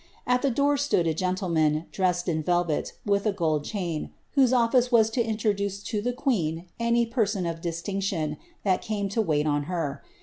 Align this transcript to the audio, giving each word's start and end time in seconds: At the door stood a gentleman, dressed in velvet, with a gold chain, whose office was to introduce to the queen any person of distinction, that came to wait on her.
At 0.25 0.41
the 0.41 0.49
door 0.49 0.77
stood 0.77 1.05
a 1.05 1.13
gentleman, 1.13 1.85
dressed 1.91 2.27
in 2.27 2.41
velvet, 2.41 2.93
with 3.05 3.27
a 3.27 3.31
gold 3.31 3.63
chain, 3.65 4.09
whose 4.31 4.51
office 4.51 4.91
was 4.91 5.11
to 5.11 5.21
introduce 5.23 5.83
to 5.83 6.01
the 6.01 6.11
queen 6.11 6.65
any 6.79 7.05
person 7.05 7.45
of 7.45 7.61
distinction, 7.61 8.37
that 8.63 8.81
came 8.81 9.09
to 9.09 9.21
wait 9.21 9.45
on 9.45 9.65
her. 9.69 10.01